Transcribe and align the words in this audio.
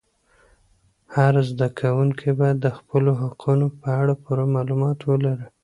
هر 1.15 1.33
زده 1.49 1.67
کوونکی 1.79 2.29
باید 2.39 2.57
د 2.61 2.67
خپلو 2.77 3.11
حقوقو 3.21 3.67
په 3.81 3.87
اړه 4.01 4.13
پوره 4.23 4.43
معلومات 4.55 4.99
ولري. 5.03 5.47